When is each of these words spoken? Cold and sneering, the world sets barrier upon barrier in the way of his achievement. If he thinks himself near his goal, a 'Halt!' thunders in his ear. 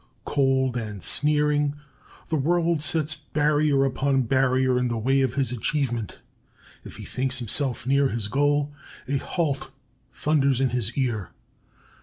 Cold 0.25 0.75
and 0.77 1.03
sneering, 1.03 1.75
the 2.29 2.35
world 2.35 2.81
sets 2.81 3.13
barrier 3.13 3.85
upon 3.85 4.23
barrier 4.23 4.79
in 4.79 4.87
the 4.87 4.97
way 4.97 5.21
of 5.21 5.35
his 5.35 5.51
achievement. 5.51 6.21
If 6.83 6.95
he 6.95 7.03
thinks 7.03 7.37
himself 7.37 7.85
near 7.85 8.09
his 8.09 8.27
goal, 8.27 8.73
a 9.07 9.17
'Halt!' 9.17 9.69
thunders 10.11 10.59
in 10.59 10.69
his 10.71 10.97
ear. 10.97 11.29